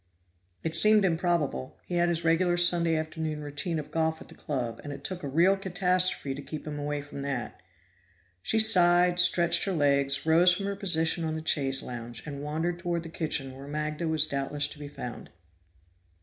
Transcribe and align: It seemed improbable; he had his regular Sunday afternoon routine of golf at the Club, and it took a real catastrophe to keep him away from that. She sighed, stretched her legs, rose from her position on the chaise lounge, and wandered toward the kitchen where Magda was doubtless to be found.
It 0.63 0.73
seemed 0.73 1.05
improbable; 1.05 1.77
he 1.85 1.97
had 1.97 2.09
his 2.09 2.23
regular 2.23 2.57
Sunday 2.57 2.95
afternoon 2.95 3.43
routine 3.43 3.77
of 3.77 3.91
golf 3.91 4.19
at 4.19 4.29
the 4.29 4.33
Club, 4.33 4.81
and 4.83 4.91
it 4.91 5.03
took 5.03 5.21
a 5.21 5.27
real 5.27 5.55
catastrophe 5.55 6.33
to 6.33 6.41
keep 6.41 6.65
him 6.65 6.79
away 6.79 7.03
from 7.03 7.21
that. 7.21 7.61
She 8.41 8.57
sighed, 8.57 9.19
stretched 9.19 9.65
her 9.65 9.71
legs, 9.73 10.25
rose 10.25 10.51
from 10.53 10.65
her 10.65 10.75
position 10.75 11.23
on 11.23 11.35
the 11.35 11.45
chaise 11.45 11.83
lounge, 11.83 12.25
and 12.25 12.41
wandered 12.41 12.79
toward 12.79 13.03
the 13.03 13.09
kitchen 13.09 13.55
where 13.55 13.67
Magda 13.67 14.07
was 14.07 14.25
doubtless 14.25 14.67
to 14.69 14.79
be 14.79 14.87
found. 14.87 15.29